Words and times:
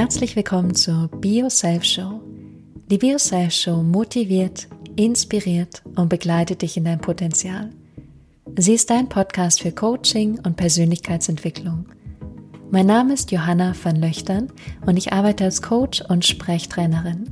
Herzlich 0.00 0.34
willkommen 0.34 0.74
zur 0.74 1.08
BioSelf 1.08 1.84
Show. 1.84 2.22
Die 2.90 2.96
BioSelf 2.96 3.52
Show 3.52 3.82
motiviert, 3.82 4.66
inspiriert 4.96 5.82
und 5.94 6.08
begleitet 6.08 6.62
dich 6.62 6.78
in 6.78 6.84
dein 6.84 7.02
Potenzial. 7.02 7.68
Sie 8.56 8.72
ist 8.72 8.88
dein 8.88 9.10
Podcast 9.10 9.60
für 9.60 9.72
Coaching 9.72 10.38
und 10.38 10.56
Persönlichkeitsentwicklung. 10.56 11.84
Mein 12.70 12.86
Name 12.86 13.12
ist 13.12 13.30
Johanna 13.30 13.74
van 13.82 13.96
Löchtern 13.96 14.50
und 14.86 14.96
ich 14.96 15.12
arbeite 15.12 15.44
als 15.44 15.60
Coach 15.60 16.00
und 16.00 16.24
Sprechtrainerin. 16.24 17.28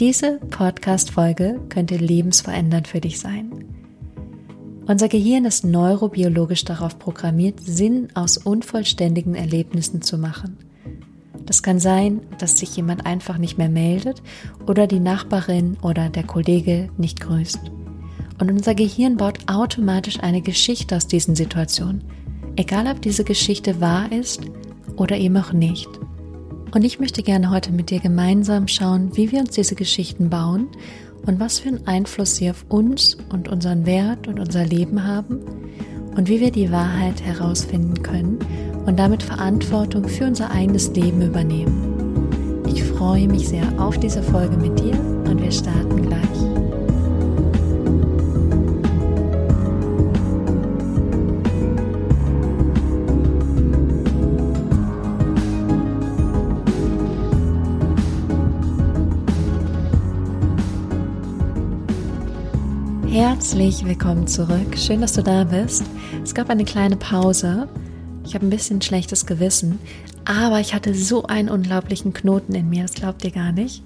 Diese 0.00 0.38
Podcast-Folge 0.48 1.60
könnte 1.68 1.98
lebensverändernd 1.98 2.88
für 2.88 3.02
dich 3.02 3.20
sein. 3.20 3.52
Unser 4.86 5.08
Gehirn 5.08 5.44
ist 5.44 5.66
neurobiologisch 5.66 6.64
darauf 6.64 6.98
programmiert, 6.98 7.60
Sinn 7.60 8.08
aus 8.14 8.38
unvollständigen 8.38 9.34
Erlebnissen 9.34 10.00
zu 10.00 10.16
machen. 10.16 10.56
Das 11.52 11.62
kann 11.62 11.80
sein, 11.80 12.22
dass 12.38 12.56
sich 12.56 12.74
jemand 12.76 13.04
einfach 13.04 13.36
nicht 13.36 13.58
mehr 13.58 13.68
meldet 13.68 14.22
oder 14.66 14.86
die 14.86 15.00
Nachbarin 15.00 15.76
oder 15.82 16.08
der 16.08 16.22
Kollege 16.22 16.88
nicht 16.96 17.20
grüßt. 17.20 17.60
Und 18.40 18.50
unser 18.50 18.74
Gehirn 18.74 19.18
baut 19.18 19.40
automatisch 19.48 20.18
eine 20.20 20.40
Geschichte 20.40 20.96
aus 20.96 21.08
diesen 21.08 21.34
Situationen, 21.34 22.04
egal 22.56 22.86
ob 22.86 23.02
diese 23.02 23.24
Geschichte 23.24 23.82
wahr 23.82 24.10
ist 24.10 24.40
oder 24.96 25.18
eben 25.18 25.36
auch 25.36 25.52
nicht. 25.52 25.90
Und 26.74 26.84
ich 26.84 26.98
möchte 26.98 27.22
gerne 27.22 27.50
heute 27.50 27.70
mit 27.70 27.90
dir 27.90 28.00
gemeinsam 28.00 28.66
schauen, 28.66 29.14
wie 29.14 29.30
wir 29.30 29.40
uns 29.40 29.50
diese 29.50 29.74
Geschichten 29.74 30.30
bauen 30.30 30.68
und 31.26 31.38
was 31.38 31.58
für 31.58 31.68
einen 31.68 31.86
Einfluss 31.86 32.36
sie 32.36 32.48
auf 32.48 32.64
uns 32.70 33.18
und 33.30 33.48
unseren 33.48 33.84
Wert 33.84 34.26
und 34.26 34.40
unser 34.40 34.64
Leben 34.64 35.06
haben 35.06 35.40
und 36.16 36.30
wie 36.30 36.40
wir 36.40 36.50
die 36.50 36.72
Wahrheit 36.72 37.20
herausfinden 37.20 38.02
können 38.02 38.38
und 38.86 38.98
damit 38.98 39.22
Verantwortung 39.22 40.08
für 40.08 40.26
unser 40.26 40.50
eigenes 40.50 40.92
Leben 40.94 41.22
übernehmen. 41.22 42.62
Ich 42.66 42.82
freue 42.82 43.28
mich 43.28 43.48
sehr 43.48 43.64
auf 43.78 43.98
diese 43.98 44.22
Folge 44.22 44.56
mit 44.56 44.78
dir 44.78 44.98
und 45.28 45.40
wir 45.40 45.52
starten 45.52 46.02
gleich. 46.02 46.22
Herzlich 63.12 63.84
willkommen 63.84 64.26
zurück. 64.26 64.76
Schön, 64.76 65.02
dass 65.02 65.12
du 65.12 65.22
da 65.22 65.44
bist. 65.44 65.84
Es 66.24 66.34
gab 66.34 66.48
eine 66.48 66.64
kleine 66.64 66.96
Pause. 66.96 67.68
Ich 68.32 68.34
habe 68.34 68.46
ein 68.46 68.50
bisschen 68.50 68.80
schlechtes 68.80 69.26
Gewissen, 69.26 69.78
aber 70.24 70.58
ich 70.58 70.72
hatte 70.72 70.94
so 70.94 71.24
einen 71.24 71.50
unglaublichen 71.50 72.14
Knoten 72.14 72.54
in 72.54 72.70
mir, 72.70 72.80
das 72.80 72.94
glaubt 72.94 73.22
ihr 73.24 73.30
gar 73.30 73.52
nicht. 73.52 73.82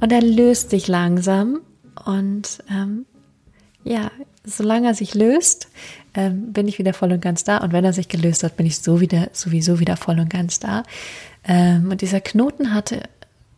Und 0.00 0.10
er 0.12 0.22
löst 0.22 0.70
sich 0.70 0.88
langsam. 0.88 1.60
Und 2.06 2.64
ähm, 2.70 3.04
ja, 3.84 4.10
solange 4.44 4.86
er 4.86 4.94
sich 4.94 5.14
löst, 5.14 5.68
ähm, 6.14 6.54
bin 6.54 6.68
ich 6.68 6.78
wieder 6.78 6.94
voll 6.94 7.12
und 7.12 7.20
ganz 7.20 7.44
da. 7.44 7.58
Und 7.58 7.74
wenn 7.74 7.84
er 7.84 7.92
sich 7.92 8.08
gelöst 8.08 8.44
hat, 8.44 8.56
bin 8.56 8.64
ich 8.64 8.78
so 8.78 9.02
wieder, 9.02 9.28
sowieso 9.34 9.78
wieder 9.78 9.98
voll 9.98 10.18
und 10.18 10.30
ganz 10.30 10.58
da. 10.58 10.82
Ähm, 11.44 11.90
und 11.90 12.00
dieser 12.00 12.22
Knoten 12.22 12.72
hatte 12.72 13.02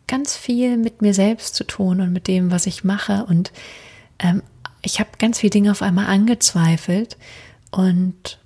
ganz 0.09 0.35
viel 0.35 0.75
mit 0.75 1.01
mir 1.01 1.13
selbst 1.13 1.55
zu 1.55 1.63
tun 1.63 2.01
und 2.01 2.11
mit 2.11 2.27
dem, 2.27 2.51
was 2.51 2.67
ich 2.67 2.83
mache. 2.83 3.23
Und 3.23 3.53
ähm, 4.19 4.43
ich 4.81 4.99
habe 4.99 5.11
ganz 5.17 5.39
viele 5.39 5.51
Dinge 5.51 5.71
auf 5.71 5.81
einmal 5.81 6.07
angezweifelt 6.07 7.15
und 7.71 8.37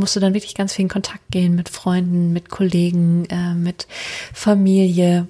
ähm, 0.00 0.02
musste 0.02 0.20
dann 0.20 0.34
wirklich 0.34 0.54
ganz 0.54 0.74
viel 0.74 0.84
in 0.84 0.88
Kontakt 0.88 1.30
gehen 1.30 1.54
mit 1.54 1.68
Freunden, 1.68 2.32
mit 2.32 2.48
Kollegen, 2.48 3.26
äh, 3.26 3.54
mit 3.54 3.86
Familie, 4.32 5.28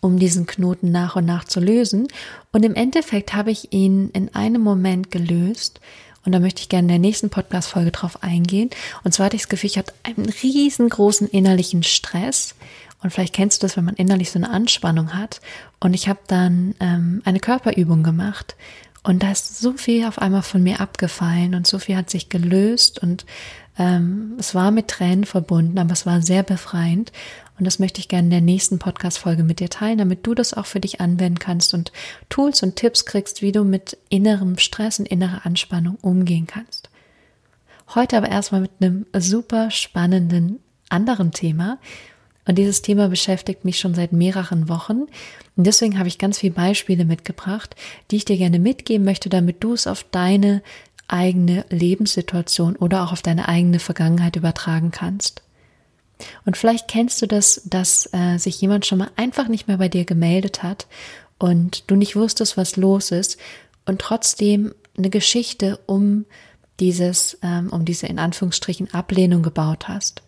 um 0.00 0.18
diesen 0.18 0.46
Knoten 0.46 0.92
nach 0.92 1.16
und 1.16 1.26
nach 1.26 1.44
zu 1.44 1.60
lösen. 1.60 2.08
Und 2.52 2.64
im 2.64 2.74
Endeffekt 2.74 3.34
habe 3.34 3.50
ich 3.50 3.72
ihn 3.72 4.10
in 4.10 4.34
einem 4.34 4.62
Moment 4.62 5.10
gelöst. 5.10 5.80
Und 6.24 6.32
da 6.32 6.40
möchte 6.40 6.60
ich 6.60 6.68
gerne 6.68 6.86
in 6.86 6.88
der 6.88 6.98
nächsten 6.98 7.30
Podcast-Folge 7.30 7.90
drauf 7.90 8.22
eingehen. 8.22 8.70
Und 9.02 9.12
zwar 9.12 9.26
hatte 9.26 9.36
ich 9.36 9.42
das 9.42 9.48
Gefühl, 9.48 9.70
ich 9.70 9.78
hatte 9.78 9.94
einen 10.02 10.28
riesengroßen 10.28 11.28
innerlichen 11.28 11.82
Stress. 11.82 12.54
Und 13.02 13.12
vielleicht 13.12 13.34
kennst 13.34 13.62
du 13.62 13.66
das, 13.66 13.76
wenn 13.76 13.84
man 13.84 13.94
innerlich 13.94 14.30
so 14.30 14.38
eine 14.38 14.50
Anspannung 14.50 15.14
hat. 15.14 15.40
Und 15.80 15.94
ich 15.94 16.08
habe 16.08 16.18
dann 16.26 16.74
ähm, 16.80 17.22
eine 17.24 17.40
Körperübung 17.40 18.02
gemacht 18.02 18.56
und 19.08 19.22
da 19.22 19.30
ist 19.30 19.58
so 19.58 19.72
viel 19.72 20.04
auf 20.06 20.18
einmal 20.18 20.42
von 20.42 20.62
mir 20.62 20.80
abgefallen 20.80 21.54
und 21.54 21.66
so 21.66 21.78
viel 21.78 21.96
hat 21.96 22.10
sich 22.10 22.28
gelöst 22.28 22.98
und 22.98 23.24
ähm, 23.78 24.34
es 24.38 24.54
war 24.54 24.70
mit 24.70 24.88
Tränen 24.88 25.24
verbunden, 25.24 25.78
aber 25.78 25.92
es 25.92 26.04
war 26.04 26.20
sehr 26.22 26.42
befreiend. 26.42 27.12
Und 27.58 27.64
das 27.64 27.78
möchte 27.78 28.00
ich 28.00 28.08
gerne 28.08 28.26
in 28.26 28.30
der 28.30 28.40
nächsten 28.40 28.78
Podcast-Folge 28.78 29.42
mit 29.42 29.60
dir 29.60 29.68
teilen, 29.68 29.98
damit 29.98 30.26
du 30.26 30.34
das 30.34 30.54
auch 30.54 30.66
für 30.66 30.80
dich 30.80 31.00
anwenden 31.00 31.38
kannst 31.38 31.74
und 31.74 31.92
Tools 32.28 32.62
und 32.62 32.76
Tipps 32.76 33.04
kriegst, 33.04 33.42
wie 33.42 33.52
du 33.52 33.64
mit 33.64 33.96
innerem 34.08 34.58
Stress 34.58 34.98
und 34.98 35.06
innerer 35.06 35.44
Anspannung 35.44 35.96
umgehen 36.02 36.46
kannst. 36.46 36.90
Heute 37.94 38.16
aber 38.16 38.28
erstmal 38.28 38.60
mit 38.60 38.70
einem 38.80 39.06
super 39.16 39.70
spannenden 39.70 40.60
anderen 40.88 41.32
Thema. 41.32 41.78
Und 42.46 42.56
dieses 42.56 42.80
Thema 42.80 43.08
beschäftigt 43.08 43.64
mich 43.64 43.78
schon 43.78 43.94
seit 43.94 44.12
mehreren 44.12 44.68
Wochen. 44.68 45.02
Und 45.56 45.66
deswegen 45.66 45.98
habe 45.98 46.08
ich 46.08 46.18
ganz 46.18 46.38
viele 46.38 46.54
Beispiele 46.54 47.04
mitgebracht, 47.04 47.76
die 48.10 48.16
ich 48.16 48.24
dir 48.24 48.38
gerne 48.38 48.58
mitgeben 48.58 49.04
möchte, 49.04 49.28
damit 49.28 49.62
du 49.62 49.74
es 49.74 49.86
auf 49.86 50.04
deine 50.10 50.62
eigene 51.08 51.64
Lebenssituation 51.70 52.76
oder 52.76 53.02
auch 53.02 53.12
auf 53.12 53.22
deine 53.22 53.48
eigene 53.48 53.78
Vergangenheit 53.78 54.36
übertragen 54.36 54.90
kannst. 54.90 55.42
Und 56.44 56.56
vielleicht 56.56 56.88
kennst 56.88 57.22
du 57.22 57.26
das, 57.26 57.62
dass 57.64 58.08
äh, 58.12 58.38
sich 58.38 58.60
jemand 58.60 58.86
schon 58.86 58.98
mal 58.98 59.10
einfach 59.16 59.48
nicht 59.48 59.68
mehr 59.68 59.78
bei 59.78 59.88
dir 59.88 60.04
gemeldet 60.04 60.62
hat 60.62 60.86
und 61.38 61.90
du 61.90 61.96
nicht 61.96 62.16
wusstest, 62.16 62.56
was 62.56 62.76
los 62.76 63.10
ist 63.10 63.38
und 63.86 64.00
trotzdem 64.00 64.74
eine 64.96 65.10
Geschichte 65.10 65.78
um 65.86 66.24
dieses, 66.80 67.38
ähm, 67.42 67.70
um 67.70 67.84
diese 67.84 68.06
in 68.06 68.18
Anführungsstrichen 68.18 68.92
Ablehnung 68.92 69.42
gebaut 69.42 69.88
hast. 69.88 70.22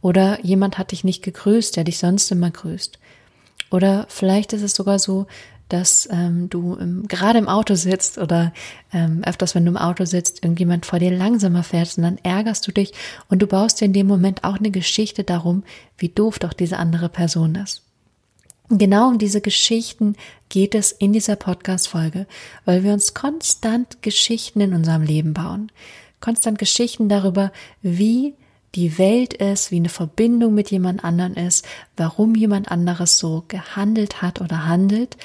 Oder 0.00 0.44
jemand 0.44 0.78
hat 0.78 0.92
dich 0.92 1.04
nicht 1.04 1.22
gegrüßt, 1.22 1.76
der 1.76 1.84
dich 1.84 1.98
sonst 1.98 2.30
immer 2.30 2.50
grüßt. 2.50 2.98
Oder 3.70 4.06
vielleicht 4.08 4.52
ist 4.52 4.62
es 4.62 4.74
sogar 4.74 4.98
so, 4.98 5.26
dass 5.68 6.08
ähm, 6.10 6.50
du 6.50 6.74
im, 6.74 7.08
gerade 7.08 7.38
im 7.38 7.48
Auto 7.48 7.74
sitzt 7.74 8.18
oder 8.18 8.52
ähm, 8.92 9.22
öfters, 9.24 9.54
wenn 9.54 9.64
du 9.64 9.70
im 9.70 9.76
Auto 9.76 10.04
sitzt, 10.04 10.42
irgendjemand 10.44 10.86
vor 10.86 10.98
dir 10.98 11.10
langsamer 11.10 11.62
fährt 11.62 11.96
und 11.96 12.02
dann 12.02 12.18
ärgerst 12.18 12.66
du 12.66 12.72
dich 12.72 12.92
und 13.28 13.40
du 13.40 13.46
baust 13.46 13.80
dir 13.80 13.86
in 13.86 13.92
dem 13.92 14.06
Moment 14.06 14.44
auch 14.44 14.58
eine 14.58 14.70
Geschichte 14.70 15.24
darum, 15.24 15.64
wie 15.96 16.08
doof 16.08 16.38
doch 16.38 16.52
diese 16.52 16.78
andere 16.78 17.08
Person 17.08 17.54
ist. 17.54 17.82
Genau 18.68 19.08
um 19.08 19.18
diese 19.18 19.40
Geschichten 19.40 20.16
geht 20.48 20.74
es 20.74 20.92
in 20.92 21.12
dieser 21.12 21.36
Podcast-Folge, 21.36 22.26
weil 22.64 22.82
wir 22.84 22.92
uns 22.92 23.12
konstant 23.12 24.00
Geschichten 24.02 24.60
in 24.60 24.72
unserem 24.72 25.02
Leben 25.02 25.34
bauen. 25.34 25.70
Konstant 26.20 26.58
Geschichten 26.58 27.08
darüber, 27.08 27.52
wie 27.82 28.34
die 28.74 28.96
Welt 28.96 29.34
ist, 29.34 29.70
wie 29.70 29.76
eine 29.76 29.90
Verbindung 29.90 30.54
mit 30.54 30.70
jemand 30.70 31.04
anderen 31.04 31.34
ist, 31.34 31.66
warum 31.96 32.34
jemand 32.34 32.70
anderes 32.70 33.18
so 33.18 33.44
gehandelt 33.48 34.22
hat 34.22 34.40
oder 34.40 34.66
handelt. 34.66 35.16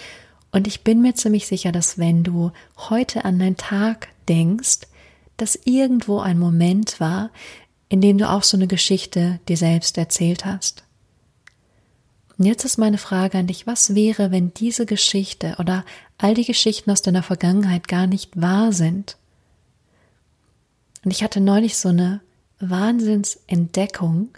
Und 0.58 0.66
ich 0.66 0.82
bin 0.82 1.04
mir 1.04 1.14
ziemlich 1.14 1.46
sicher, 1.46 1.72
dass 1.72 2.00
wenn 2.00 2.24
du 2.24 2.52
heute 2.90 3.26
an 3.26 3.38
deinen 3.38 3.58
Tag 3.58 4.08
denkst, 4.28 4.88
dass 5.38 5.60
irgendwo 5.66 6.18
ein 6.18 6.40
Moment 6.40 7.00
war, 7.00 7.30
in 7.90 8.02
dem 8.02 8.18
du 8.18 8.28
auch 8.28 8.42
so 8.42 8.58
eine 8.58 8.66
Geschichte 8.66 9.40
dir 9.48 9.56
selbst 9.56 10.00
erzählt 10.00 10.46
hast. 10.46 10.84
Und 12.40 12.46
jetzt 12.46 12.66
ist 12.66 12.80
meine 12.80 12.98
Frage 12.98 13.38
an 13.38 13.46
dich, 13.46 13.68
was 13.68 13.94
wäre, 13.94 14.32
wenn 14.32 14.52
diese 14.52 14.88
Geschichte 14.88 15.58
oder 15.60 15.86
all 16.18 16.34
die 16.34 16.46
Geschichten 16.46 16.90
aus 16.90 17.04
deiner 17.04 17.22
Vergangenheit 17.22 17.88
gar 17.88 18.08
nicht 18.08 18.42
wahr 18.42 18.74
sind? 18.74 19.16
Und 21.06 21.12
ich 21.12 21.22
hatte 21.22 21.40
neulich 21.40 21.78
so 21.78 21.90
eine 21.90 22.20
Wahnsinnsentdeckung. 22.60 24.30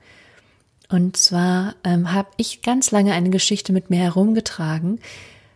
Und 0.90 1.16
zwar 1.16 1.76
ähm, 1.86 2.12
habe 2.12 2.28
ich 2.36 2.62
ganz 2.62 2.92
lange 2.92 3.14
eine 3.14 3.30
Geschichte 3.30 3.72
mit 3.72 3.90
mir 3.90 4.00
herumgetragen, 4.00 5.00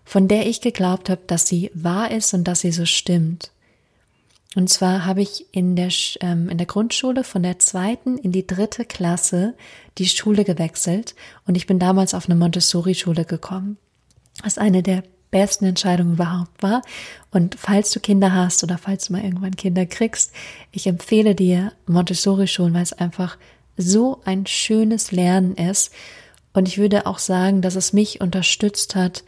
von 0.05 0.27
der 0.27 0.47
ich 0.47 0.61
geglaubt 0.61 1.09
habe, 1.09 1.21
dass 1.27 1.47
sie 1.47 1.71
wahr 1.73 2.11
ist 2.11 2.33
und 2.33 2.45
dass 2.45 2.61
sie 2.61 2.71
so 2.71 2.85
stimmt. 2.85 3.51
Und 4.55 4.69
zwar 4.69 5.05
habe 5.05 5.21
ich 5.21 5.47
in 5.51 5.75
der, 5.75 5.89
ähm, 6.21 6.49
in 6.49 6.57
der 6.57 6.67
Grundschule 6.67 7.23
von 7.23 7.41
der 7.41 7.59
zweiten 7.59 8.17
in 8.17 8.31
die 8.31 8.45
dritte 8.45 8.85
Klasse 8.85 9.55
die 9.97 10.07
Schule 10.07 10.43
gewechselt 10.43 11.15
und 11.47 11.55
ich 11.55 11.65
bin 11.65 11.79
damals 11.79 12.13
auf 12.13 12.29
eine 12.29 12.35
Montessori-Schule 12.35 13.25
gekommen. 13.25 13.77
Ist 14.45 14.59
eine 14.59 14.83
der 14.83 15.03
besten 15.31 15.65
Entscheidung 15.65 16.13
überhaupt 16.13 16.61
war. 16.61 16.83
Und 17.31 17.55
falls 17.55 17.91
du 17.91 17.99
Kinder 17.99 18.33
hast 18.33 18.63
oder 18.63 18.77
falls 18.77 19.07
du 19.07 19.13
mal 19.13 19.23
irgendwann 19.23 19.55
Kinder 19.55 19.85
kriegst, 19.85 20.31
ich 20.71 20.85
empfehle 20.85 21.33
dir 21.33 21.73
Montessori-Schulen, 21.87 22.73
weil 22.73 22.83
es 22.83 22.93
einfach 22.93 23.37
so 23.75 24.21
ein 24.23 24.45
schönes 24.45 25.11
Lernen 25.11 25.55
ist. 25.55 25.91
Und 26.53 26.67
ich 26.67 26.77
würde 26.77 27.07
auch 27.07 27.17
sagen, 27.17 27.61
dass 27.61 27.75
es 27.75 27.93
mich 27.93 28.21
unterstützt 28.21 28.95
hat, 28.95 29.23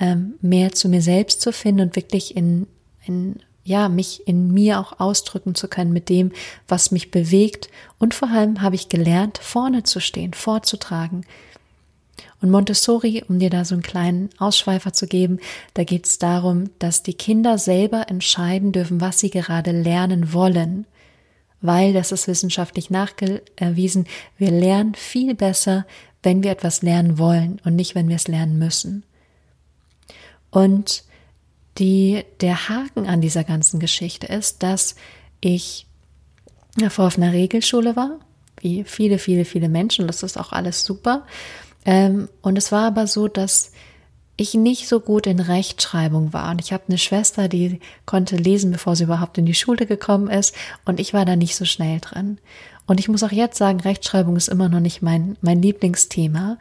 ähm, 0.00 0.34
mehr 0.40 0.72
zu 0.72 0.88
mir 0.88 1.02
selbst 1.02 1.40
zu 1.40 1.52
finden 1.52 1.82
und 1.82 1.96
wirklich 1.96 2.36
in, 2.36 2.66
in 3.04 3.36
ja, 3.62 3.88
mich 3.88 4.26
in 4.26 4.52
mir 4.52 4.80
auch 4.80 4.98
ausdrücken 4.98 5.54
zu 5.54 5.68
können 5.68 5.92
mit 5.92 6.08
dem, 6.08 6.32
was 6.66 6.90
mich 6.90 7.10
bewegt. 7.10 7.68
Und 7.98 8.14
vor 8.14 8.28
allem 8.28 8.62
habe 8.62 8.74
ich 8.74 8.88
gelernt, 8.88 9.38
vorne 9.38 9.84
zu 9.84 10.00
stehen, 10.00 10.32
vorzutragen, 10.32 11.24
Und 12.42 12.50
Montessori, 12.50 13.22
um 13.28 13.38
dir 13.38 13.50
da 13.50 13.64
so 13.66 13.74
einen 13.74 13.82
kleinen 13.82 14.30
Ausschweifer 14.38 14.92
zu 14.94 15.06
geben, 15.06 15.40
da 15.74 15.84
geht 15.84 16.06
es 16.06 16.18
darum, 16.18 16.70
dass 16.78 17.02
die 17.02 17.14
Kinder 17.14 17.58
selber 17.58 18.08
entscheiden 18.08 18.72
dürfen, 18.72 19.00
was 19.00 19.20
sie 19.20 19.30
gerade 19.30 19.72
lernen 19.72 20.32
wollen. 20.32 20.86
Weil, 21.60 21.92
das 21.92 22.12
ist 22.12 22.26
wissenschaftlich 22.28 22.88
nachgewiesen, 22.88 24.06
wir 24.38 24.50
lernen 24.50 24.94
viel 24.94 25.34
besser, 25.34 25.86
wenn 26.22 26.42
wir 26.42 26.50
etwas 26.50 26.80
lernen 26.80 27.18
wollen 27.18 27.60
und 27.64 27.76
nicht, 27.76 27.94
wenn 27.94 28.08
wir 28.08 28.16
es 28.16 28.28
lernen 28.28 28.58
müssen. 28.58 29.04
Und 30.50 31.04
die, 31.78 32.24
der 32.40 32.68
Haken 32.68 33.06
an 33.06 33.20
dieser 33.20 33.44
ganzen 33.44 33.80
Geschichte 33.80 34.26
ist, 34.26 34.62
dass 34.62 34.96
ich 35.40 35.86
davor 36.76 37.06
auf 37.06 37.16
einer 37.16 37.32
Regelschule 37.32 37.96
war, 37.96 38.18
wie 38.60 38.84
viele, 38.84 39.18
viele, 39.18 39.44
viele 39.44 39.68
Menschen. 39.68 40.06
Das 40.06 40.22
ist 40.22 40.38
auch 40.38 40.52
alles 40.52 40.84
super. 40.84 41.26
Ähm, 41.84 42.28
und 42.42 42.58
es 42.58 42.72
war 42.72 42.86
aber 42.86 43.06
so, 43.06 43.28
dass 43.28 43.72
ich 44.36 44.54
nicht 44.54 44.88
so 44.88 45.00
gut 45.00 45.26
in 45.26 45.40
Rechtschreibung 45.40 46.32
war. 46.32 46.50
Und 46.50 46.60
ich 46.60 46.72
habe 46.72 46.84
eine 46.88 46.98
Schwester, 46.98 47.48
die 47.48 47.80
konnte 48.06 48.36
lesen, 48.36 48.70
bevor 48.70 48.96
sie 48.96 49.04
überhaupt 49.04 49.36
in 49.38 49.46
die 49.46 49.54
Schule 49.54 49.86
gekommen 49.86 50.28
ist. 50.28 50.54
Und 50.84 50.98
ich 50.98 51.12
war 51.12 51.24
da 51.24 51.36
nicht 51.36 51.56
so 51.56 51.64
schnell 51.64 52.00
drin. 52.00 52.38
Und 52.86 53.00
ich 53.00 53.08
muss 53.08 53.22
auch 53.22 53.32
jetzt 53.32 53.58
sagen, 53.58 53.80
Rechtschreibung 53.80 54.36
ist 54.36 54.48
immer 54.48 54.68
noch 54.68 54.80
nicht 54.80 55.02
mein, 55.02 55.36
mein 55.42 55.60
Lieblingsthema. 55.60 56.58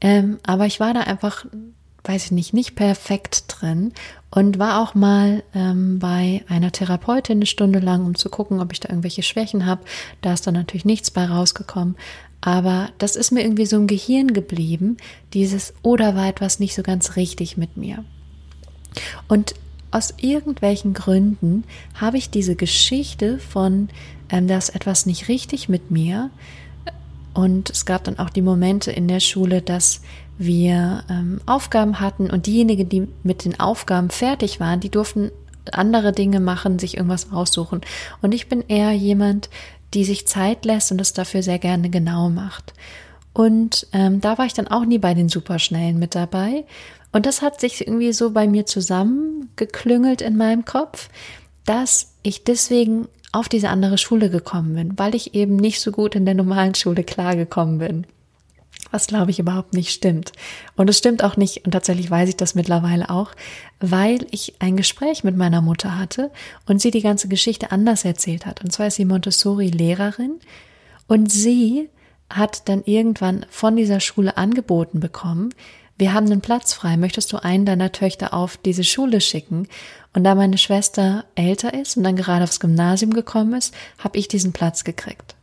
Ähm, 0.00 0.38
aber 0.42 0.66
ich 0.66 0.80
war 0.80 0.92
da 0.92 1.00
einfach 1.00 1.46
weiß 2.08 2.26
ich 2.26 2.30
nicht, 2.32 2.54
nicht 2.54 2.74
perfekt 2.74 3.44
drin 3.48 3.92
und 4.30 4.58
war 4.58 4.82
auch 4.82 4.94
mal 4.94 5.42
ähm, 5.54 5.98
bei 5.98 6.42
einer 6.48 6.72
Therapeutin 6.72 7.38
eine 7.38 7.46
Stunde 7.46 7.80
lang, 7.80 8.04
um 8.06 8.14
zu 8.14 8.30
gucken, 8.30 8.60
ob 8.60 8.72
ich 8.72 8.80
da 8.80 8.88
irgendwelche 8.88 9.22
Schwächen 9.22 9.66
habe. 9.66 9.82
Da 10.22 10.32
ist 10.32 10.46
dann 10.46 10.54
natürlich 10.54 10.86
nichts 10.86 11.10
bei 11.10 11.26
rausgekommen. 11.26 11.96
Aber 12.40 12.88
das 12.98 13.16
ist 13.16 13.30
mir 13.30 13.42
irgendwie 13.42 13.66
so 13.66 13.76
im 13.76 13.86
Gehirn 13.86 14.32
geblieben, 14.32 14.96
dieses 15.34 15.74
oder 15.82 16.14
war 16.14 16.28
etwas 16.28 16.60
nicht 16.60 16.74
so 16.74 16.82
ganz 16.82 17.16
richtig 17.16 17.56
mit 17.56 17.76
mir. 17.76 18.04
Und 19.26 19.54
aus 19.90 20.14
irgendwelchen 20.18 20.94
Gründen 20.94 21.64
habe 21.94 22.16
ich 22.16 22.30
diese 22.30 22.56
Geschichte 22.56 23.38
von, 23.38 23.88
ähm, 24.30 24.46
dass 24.46 24.70
etwas 24.70 25.04
nicht 25.04 25.28
richtig 25.28 25.68
mit 25.68 25.90
mir. 25.90 26.30
Und 27.34 27.70
es 27.70 27.86
gab 27.86 28.04
dann 28.04 28.18
auch 28.18 28.30
die 28.30 28.42
Momente 28.42 28.90
in 28.92 29.08
der 29.08 29.20
Schule, 29.20 29.62
dass 29.62 30.00
wir 30.38 31.04
ähm, 31.10 31.40
Aufgaben 31.46 32.00
hatten 32.00 32.30
und 32.30 32.46
diejenigen, 32.46 32.88
die 32.88 33.08
mit 33.24 33.44
den 33.44 33.58
Aufgaben 33.58 34.08
fertig 34.08 34.60
waren, 34.60 34.80
die 34.80 34.90
durften 34.90 35.30
andere 35.72 36.12
Dinge 36.12 36.40
machen, 36.40 36.78
sich 36.78 36.96
irgendwas 36.96 37.32
raussuchen. 37.32 37.82
Und 38.22 38.32
ich 38.32 38.48
bin 38.48 38.64
eher 38.66 38.92
jemand, 38.92 39.50
die 39.94 40.04
sich 40.04 40.26
Zeit 40.26 40.64
lässt 40.64 40.92
und 40.92 41.00
es 41.00 41.12
dafür 41.12 41.42
sehr 41.42 41.58
gerne 41.58 41.90
genau 41.90 42.30
macht. 42.30 42.72
Und 43.32 43.86
ähm, 43.92 44.20
da 44.20 44.38
war 44.38 44.46
ich 44.46 44.54
dann 44.54 44.68
auch 44.68 44.84
nie 44.84 44.98
bei 44.98 45.14
den 45.14 45.28
Superschnellen 45.28 45.98
mit 45.98 46.14
dabei. 46.14 46.64
Und 47.12 47.26
das 47.26 47.42
hat 47.42 47.60
sich 47.60 47.86
irgendwie 47.86 48.12
so 48.12 48.30
bei 48.30 48.46
mir 48.46 48.66
zusammengeklüngelt 48.66 50.20
in 50.20 50.36
meinem 50.36 50.64
Kopf, 50.64 51.08
dass 51.64 52.14
ich 52.22 52.44
deswegen 52.44 53.08
auf 53.32 53.48
diese 53.48 53.68
andere 53.68 53.98
Schule 53.98 54.30
gekommen 54.30 54.74
bin, 54.74 54.98
weil 54.98 55.14
ich 55.14 55.34
eben 55.34 55.56
nicht 55.56 55.80
so 55.80 55.92
gut 55.92 56.14
in 56.14 56.24
der 56.24 56.34
normalen 56.34 56.74
Schule 56.74 57.04
klargekommen 57.04 57.78
bin 57.78 58.06
was 58.90 59.06
glaube 59.06 59.30
ich 59.30 59.38
überhaupt 59.38 59.74
nicht 59.74 59.90
stimmt. 59.90 60.32
Und 60.76 60.88
es 60.88 60.98
stimmt 60.98 61.22
auch 61.22 61.36
nicht, 61.36 61.64
und 61.64 61.72
tatsächlich 61.72 62.10
weiß 62.10 62.28
ich 62.28 62.36
das 62.36 62.54
mittlerweile 62.54 63.10
auch, 63.10 63.32
weil 63.80 64.26
ich 64.30 64.54
ein 64.60 64.76
Gespräch 64.76 65.24
mit 65.24 65.36
meiner 65.36 65.60
Mutter 65.60 65.98
hatte 65.98 66.30
und 66.66 66.80
sie 66.80 66.90
die 66.90 67.02
ganze 67.02 67.28
Geschichte 67.28 67.70
anders 67.72 68.04
erzählt 68.04 68.46
hat. 68.46 68.62
Und 68.62 68.72
zwar 68.72 68.88
ist 68.88 68.96
sie 68.96 69.04
Montessori-Lehrerin 69.04 70.40
und 71.06 71.30
sie 71.30 71.88
hat 72.30 72.68
dann 72.68 72.82
irgendwann 72.84 73.46
von 73.50 73.76
dieser 73.76 74.00
Schule 74.00 74.36
angeboten 74.36 75.00
bekommen, 75.00 75.54
wir 75.98 76.14
haben 76.14 76.26
einen 76.26 76.40
Platz 76.40 76.74
frei, 76.74 76.96
möchtest 76.96 77.32
du 77.32 77.42
einen 77.42 77.66
deiner 77.66 77.90
Töchter 77.90 78.32
auf 78.32 78.56
diese 78.56 78.84
Schule 78.84 79.20
schicken? 79.20 79.66
Und 80.14 80.22
da 80.22 80.36
meine 80.36 80.56
Schwester 80.56 81.24
älter 81.34 81.74
ist 81.74 81.96
und 81.96 82.04
dann 82.04 82.14
gerade 82.14 82.44
aufs 82.44 82.60
Gymnasium 82.60 83.12
gekommen 83.12 83.54
ist, 83.54 83.74
habe 83.98 84.16
ich 84.16 84.28
diesen 84.28 84.52
Platz 84.52 84.84
gekriegt. 84.84 85.34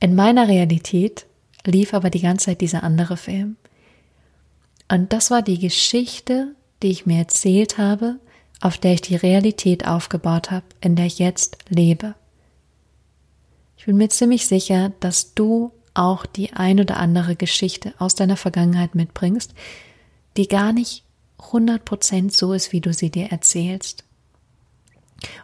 In 0.00 0.16
meiner 0.16 0.48
Realität 0.48 1.26
lief 1.66 1.94
aber 1.94 2.10
die 2.10 2.20
ganze 2.20 2.46
Zeit 2.46 2.60
dieser 2.60 2.82
andere 2.82 3.16
Film. 3.16 3.56
Und 4.90 5.12
das 5.12 5.30
war 5.30 5.42
die 5.42 5.58
Geschichte, 5.58 6.54
die 6.82 6.90
ich 6.90 7.06
mir 7.06 7.18
erzählt 7.18 7.78
habe, 7.78 8.18
auf 8.60 8.78
der 8.78 8.94
ich 8.94 9.02
die 9.02 9.16
Realität 9.16 9.86
aufgebaut 9.86 10.50
habe, 10.50 10.66
in 10.80 10.96
der 10.96 11.06
ich 11.06 11.18
jetzt 11.18 11.58
lebe. 11.68 12.14
Ich 13.76 13.86
bin 13.86 13.96
mir 13.96 14.08
ziemlich 14.08 14.46
sicher, 14.46 14.92
dass 15.00 15.34
du 15.34 15.72
auch 15.94 16.26
die 16.26 16.52
ein 16.52 16.80
oder 16.80 16.96
andere 16.96 17.36
Geschichte 17.36 17.94
aus 17.98 18.14
deiner 18.14 18.36
Vergangenheit 18.36 18.94
mitbringst, 18.94 19.54
die 20.36 20.48
gar 20.48 20.72
nicht 20.72 21.04
100% 21.38 22.32
so 22.32 22.52
ist, 22.52 22.72
wie 22.72 22.80
du 22.80 22.92
sie 22.92 23.10
dir 23.10 23.30
erzählst. 23.30 24.04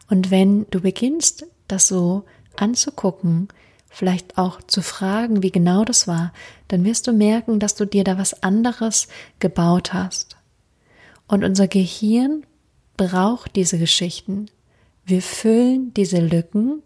Und 0.09 0.31
wenn 0.31 0.67
du 0.71 0.81
beginnst, 0.81 1.47
das 1.69 1.89
so 1.89 2.25
anzugucken, 2.57 3.49
vielleicht 3.95 4.39
auch 4.39 4.61
zu 4.63 4.83
fragen, 4.83 5.43
wie 5.43 5.51
genau 5.51 5.85
das 5.85 6.07
war, 6.09 6.33
dann 6.69 6.85
wirst 6.85 7.07
du 7.07 7.13
merken, 7.13 7.61
dass 7.61 7.75
du 7.75 7.87
dir 7.87 8.05
da 8.05 8.19
was 8.19 8.43
anderes 8.43 9.09
gebaut 9.39 9.93
hast. 9.93 10.37
Und 11.27 11.45
unser 11.45 11.69
Gehirn 11.69 12.45
braucht 12.97 13.57
diese 13.57 13.79
Geschichten. 13.79 14.47
Wir 15.05 15.23
füllen 15.23 15.93
diese 15.95 16.21
Lücken, 16.21 16.83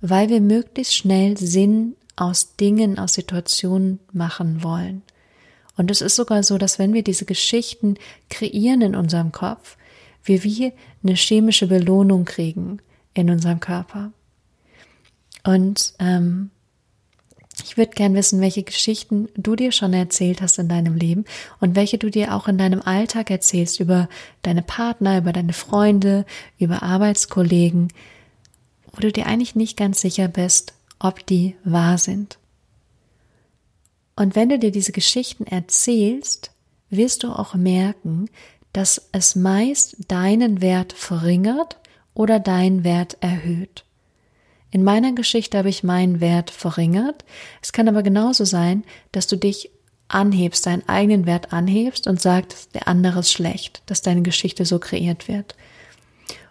weil 0.00 0.28
wir 0.28 0.40
möglichst 0.40 0.94
schnell 0.94 1.36
Sinn 1.36 1.96
aus 2.16 2.56
Dingen, 2.56 2.98
aus 2.98 3.14
Situationen 3.14 4.00
machen 4.12 4.62
wollen. 4.62 5.02
Und 5.76 5.90
es 5.90 6.00
ist 6.00 6.16
sogar 6.16 6.42
so, 6.42 6.58
dass 6.58 6.78
wenn 6.78 6.92
wir 6.92 7.04
diese 7.04 7.24
Geschichten 7.24 7.94
kreieren 8.30 8.82
in 8.82 8.96
unserem 8.96 9.32
Kopf, 9.32 9.76
wir 10.24 10.42
wie 10.42 10.72
eine 11.02 11.14
chemische 11.14 11.68
Belohnung 11.68 12.24
kriegen 12.24 12.78
in 13.14 13.30
unserem 13.30 13.60
Körper. 13.60 14.12
Und 15.44 15.94
ähm, 15.98 16.50
ich 17.64 17.76
würde 17.76 17.92
gern 17.92 18.14
wissen, 18.14 18.40
welche 18.40 18.62
Geschichten 18.62 19.28
du 19.36 19.56
dir 19.56 19.72
schon 19.72 19.92
erzählt 19.92 20.40
hast 20.40 20.58
in 20.58 20.68
deinem 20.68 20.94
Leben 20.94 21.24
und 21.60 21.74
welche 21.74 21.98
du 21.98 22.10
dir 22.10 22.34
auch 22.34 22.48
in 22.48 22.58
deinem 22.58 22.82
Alltag 22.82 23.30
erzählst 23.30 23.80
über 23.80 24.08
deine 24.42 24.62
Partner, 24.62 25.18
über 25.18 25.32
deine 25.32 25.52
Freunde, 25.52 26.24
über 26.58 26.82
Arbeitskollegen, 26.82 27.88
wo 28.92 29.00
du 29.00 29.12
dir 29.12 29.26
eigentlich 29.26 29.56
nicht 29.56 29.76
ganz 29.76 30.00
sicher 30.00 30.28
bist, 30.28 30.74
ob 30.98 31.26
die 31.26 31.56
wahr 31.64 31.98
sind. 31.98 32.38
Und 34.16 34.34
wenn 34.34 34.48
du 34.48 34.58
dir 34.58 34.72
diese 34.72 34.92
Geschichten 34.92 35.46
erzählst, 35.46 36.50
wirst 36.90 37.22
du 37.22 37.28
auch 37.28 37.54
merken, 37.54 38.28
dass 38.72 39.08
es 39.12 39.36
meist 39.36 39.96
deinen 40.08 40.60
Wert 40.60 40.92
verringert 40.92 41.78
oder 42.14 42.40
deinen 42.40 42.84
Wert 42.84 43.16
erhöht. 43.20 43.84
In 44.70 44.84
meiner 44.84 45.12
Geschichte 45.12 45.58
habe 45.58 45.68
ich 45.68 45.82
meinen 45.82 46.20
Wert 46.20 46.50
verringert. 46.50 47.24
Es 47.62 47.72
kann 47.72 47.88
aber 47.88 48.02
genauso 48.02 48.44
sein, 48.44 48.84
dass 49.12 49.26
du 49.26 49.36
dich 49.36 49.70
anhebst, 50.08 50.66
deinen 50.66 50.88
eigenen 50.88 51.26
Wert 51.26 51.52
anhebst 51.52 52.06
und 52.06 52.20
sagst, 52.20 52.74
der 52.74 52.88
andere 52.88 53.20
ist 53.20 53.32
schlecht, 53.32 53.82
dass 53.86 54.02
deine 54.02 54.22
Geschichte 54.22 54.64
so 54.64 54.78
kreiert 54.78 55.28
wird. 55.28 55.54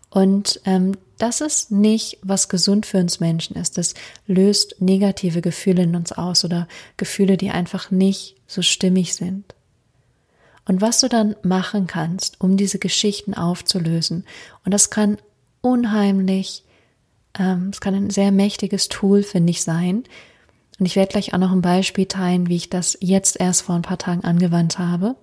Und 0.10 0.62
ähm, 0.66 0.96
das 1.18 1.42
ist 1.42 1.72
nicht, 1.72 2.20
was 2.22 2.50
gesund 2.50 2.86
für 2.86 3.00
uns 3.00 3.20
Menschen 3.20 3.56
ist. 3.56 3.78
Das 3.78 3.94
löst 4.26 4.76
negative 4.80 5.42
Gefühle 5.42 5.84
in 5.84 5.96
uns 5.96 6.12
aus 6.12 6.46
oder 6.46 6.68
Gefühle, 6.96 7.38
die 7.38 7.50
einfach 7.50 7.92
nicht 7.92 8.36
so 8.48 8.62
stimmig 8.62 9.16
sind. 9.16 9.56
Und 10.66 10.82
was 10.82 11.00
du 11.00 11.08
dann 11.08 11.36
machen 11.44 11.88
kannst, 11.88 12.40
um 12.42 12.58
diese 12.58 12.78
Geschichten 12.78 13.34
aufzulösen, 13.34 14.26
und 14.64 14.74
das 14.74 14.90
kann 14.90 15.18
unheimlich 15.62 16.64
ähm, 17.38 17.70
es 17.72 17.82
kann 17.82 17.96
ein 17.96 18.10
sehr 18.10 18.32
mächtiges 18.32 18.90
Tool, 18.90 19.24
finde 19.24 19.52
ich, 19.52 19.64
sein. 19.64 20.04
Und 20.80 20.86
ich 20.86 20.96
werde 20.96 21.12
gleich 21.12 21.34
auch 21.34 21.40
noch 21.40 21.52
ein 21.52 21.62
Beispiel 21.62 22.06
teilen, 22.06 22.48
wie 22.48 22.56
ich 22.56 22.70
das 22.70 22.98
jetzt 23.02 23.40
erst 23.40 23.64
vor 23.64 23.76
ein 23.76 23.82
paar 23.82 23.98
Tagen 23.98 24.24
angewandt 24.24 24.78
habe, 24.80 25.16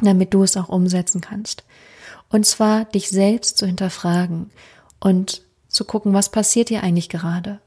damit 0.00 0.34
du 0.34 0.42
es 0.42 0.56
auch 0.56 0.68
umsetzen 0.68 1.20
kannst. 1.20 1.64
Und 2.28 2.44
zwar 2.46 2.84
dich 2.84 3.08
selbst 3.08 3.58
zu 3.58 3.66
hinterfragen 3.66 4.50
und 5.00 5.42
zu 5.68 5.84
gucken, 5.84 6.12
was 6.12 6.30
passiert 6.30 6.68
hier 6.68 6.82
eigentlich 6.82 7.08
gerade? 7.08 7.60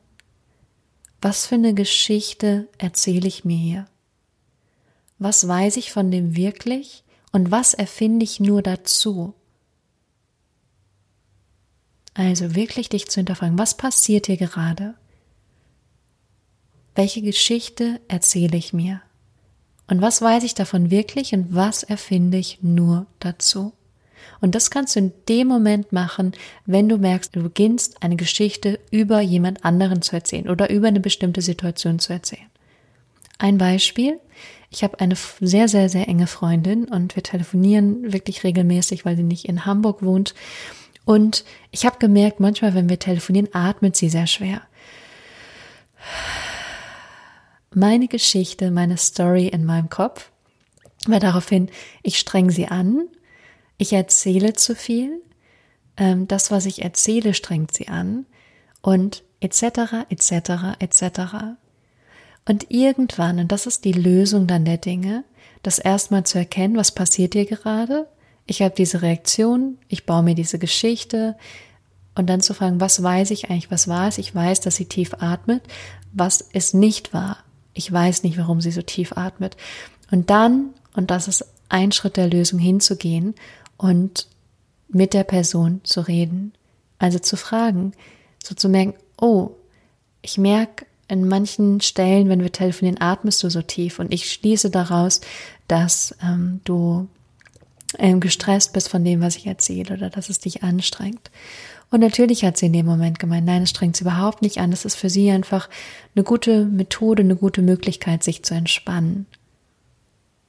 Was 1.22 1.48
für 1.48 1.56
eine 1.56 1.74
Geschichte 1.74 2.68
erzähle 2.78 3.28
ich 3.28 3.44
mir 3.44 3.58
hier? 3.58 3.86
Was 5.20 5.48
weiß 5.48 5.78
ich 5.78 5.92
von 5.92 6.12
dem 6.12 6.36
wirklich 6.36 7.04
und 7.32 7.50
was 7.50 7.74
erfinde 7.74 8.24
ich 8.24 8.40
nur 8.40 8.62
dazu? 8.62 9.34
Also 12.18 12.56
wirklich 12.56 12.90
dich 12.90 13.08
zu 13.08 13.20
hinterfragen, 13.20 13.60
was 13.60 13.78
passiert 13.78 14.26
hier 14.26 14.38
gerade? 14.38 14.96
Welche 16.96 17.22
Geschichte 17.22 18.02
erzähle 18.08 18.58
ich 18.58 18.74
mir? 18.74 19.02
Und 19.88 20.02
was 20.02 20.20
weiß 20.22 20.44
ich 20.44 20.56
davon 20.56 20.90
wirklich 20.90 21.34
und 21.34 21.54
was 21.54 21.84
erfinde 21.84 22.40
ich 22.40 22.58
nur 22.64 23.06
dazu? 23.20 23.72
Und 24.42 24.56
das 24.56 24.72
kannst 24.72 24.96
du 24.96 25.00
in 25.00 25.14
dem 25.30 25.48
Moment 25.48 25.94
machen, 25.94 26.32
wenn 26.66 26.90
du 26.90 26.98
merkst, 26.98 27.36
du 27.36 27.44
beginnst 27.44 28.02
eine 28.02 28.16
Geschichte 28.16 28.80
über 28.90 29.22
jemand 29.22 29.64
anderen 29.64 30.02
zu 30.02 30.16
erzählen 30.16 30.50
oder 30.50 30.72
über 30.72 30.88
eine 30.88 31.00
bestimmte 31.00 31.44
Situation 31.44 32.00
zu 32.00 32.14
erzählen. 32.14 32.50
Ein 33.38 33.60
Beispiel. 33.60 34.20
Ich 34.72 34.84
habe 34.84 35.00
eine 35.00 35.16
sehr, 35.40 35.68
sehr, 35.68 35.88
sehr 35.88 36.08
enge 36.08 36.28
Freundin 36.28 36.86
und 36.86 37.16
wir 37.16 37.22
telefonieren 37.22 38.12
wirklich 38.12 38.44
regelmäßig, 38.44 39.06
weil 39.06 39.16
sie 39.16 39.24
nicht 39.24 39.46
in 39.46 39.66
Hamburg 39.66 40.04
wohnt. 40.04 40.34
Und 41.08 41.46
ich 41.72 41.86
habe 41.86 42.00
gemerkt, 42.00 42.42
manchmal, 42.42 42.76
wenn 42.76 42.90
wir 42.90 43.00
telefonieren, 43.00 43.48
atmet 43.54 43.96
sie 43.96 44.10
sehr 44.10 44.28
schwer. 44.28 44.62
Meine 47.74 48.10
Geschichte, 48.10 48.72
meine 48.72 48.98
Story 48.98 49.48
in 49.48 49.64
meinem 49.64 49.90
Kopf 49.90 50.32
war 51.06 51.22
daraufhin, 51.22 51.70
ich 52.04 52.20
streng 52.20 52.52
sie 52.52 52.68
an, 52.68 53.08
ich 53.78 53.94
erzähle 53.94 54.52
zu 54.52 54.76
viel, 54.76 55.22
ähm, 55.96 56.28
das, 56.28 56.52
was 56.52 56.66
ich 56.66 56.82
erzähle, 56.82 57.34
strengt 57.34 57.74
sie 57.74 57.88
an 57.88 58.26
und 58.82 59.24
etc., 59.40 60.10
etc., 60.10 60.76
etc. 60.80 61.22
Und 62.46 62.70
irgendwann, 62.70 63.40
und 63.40 63.54
das 63.54 63.66
ist 63.66 63.86
die 63.86 63.94
Lösung 63.94 64.46
dann 64.46 64.66
der 64.66 64.78
Dinge, 64.78 65.24
das 65.64 65.80
erstmal 65.80 66.26
zu 66.26 66.38
erkennen, 66.38 66.76
was 66.76 66.92
passiert 66.92 67.34
hier 67.34 67.46
gerade. 67.46 68.10
Ich 68.48 68.62
habe 68.62 68.74
diese 68.76 69.02
Reaktion, 69.02 69.78
ich 69.90 70.06
baue 70.06 70.24
mir 70.24 70.36
diese 70.36 70.58
Geschichte 70.58 71.36
und 72.16 72.28
dann 72.28 72.42
zu 72.42 72.54
fragen, 72.54 72.80
was 72.80 73.04
weiß 73.04 73.32
ich 73.32 73.50
eigentlich, 73.50 73.70
was 73.70 73.88
war 73.88 74.08
es? 74.08 74.18
Ich 74.18 74.34
weiß, 74.34 74.62
dass 74.62 74.78
sie 74.78 74.86
tief 74.86 75.14
atmet. 75.20 75.64
Was 76.14 76.42
ist 76.42 76.74
nicht 76.74 77.14
wahr? 77.14 77.38
Ich 77.74 77.92
weiß 77.92 78.24
nicht, 78.24 78.38
warum 78.38 78.62
sie 78.62 78.72
so 78.72 78.82
tief 78.82 79.16
atmet. 79.16 79.58
Und 80.10 80.30
dann, 80.30 80.74
und 80.96 81.12
das 81.12 81.28
ist 81.28 81.46
ein 81.70 81.92
Schritt 81.92 82.18
der 82.18 82.28
Lösung, 82.28 82.58
hinzugehen 82.58 83.36
und 83.76 84.28
mit 84.88 85.14
der 85.14 85.26
Person 85.26 85.82
zu 85.84 86.02
reden. 86.02 86.54
Also 86.98 87.20
zu 87.20 87.36
fragen, 87.36 87.92
so 88.44 88.56
zu 88.56 88.70
merken, 88.70 88.96
oh, 89.20 89.52
ich 90.22 90.38
merke, 90.38 90.86
in 91.10 91.28
manchen 91.28 91.82
Stellen, 91.82 92.30
wenn 92.30 92.42
wir 92.42 92.52
telefonieren, 92.52 93.00
atmest 93.00 93.44
du 93.44 93.50
so 93.50 93.62
tief 93.62 94.00
und 94.00 94.14
ich 94.14 94.32
schließe 94.32 94.70
daraus, 94.70 95.22
dass 95.68 96.16
ähm, 96.22 96.62
du 96.64 97.08
ähm, 97.98 98.20
gestresst 98.20 98.74
bist 98.74 98.90
von 98.90 99.04
dem, 99.04 99.22
was 99.22 99.36
ich 99.36 99.48
erzähle 99.48 99.96
oder 99.96 100.10
dass 100.10 100.30
es 100.30 100.40
dich 100.40 100.64
anstrengt. 100.64 101.32
Und 101.90 102.02
natürlich 102.02 102.44
hat 102.44 102.58
sie 102.58 102.66
in 102.66 102.74
dem 102.74 102.86
Moment 102.86 103.20
gemeint, 103.20 103.46
nein, 103.46 103.64
es 103.64 103.70
strengt 103.70 103.96
sie 103.96 104.04
überhaupt 104.04 104.42
nicht 104.42 104.58
an. 104.58 104.74
Es 104.74 104.86
ist 104.86 104.96
für 104.96 105.10
sie 105.10 105.32
einfach 105.32 105.70
eine 106.16 106.24
gute 106.24 106.66
Methode, 106.66 107.24
eine 107.24 107.36
gute 107.36 107.62
Möglichkeit, 107.62 108.24
sich 108.24 108.44
zu 108.44 108.54
entspannen. 108.54 109.26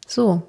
So. 0.06 0.42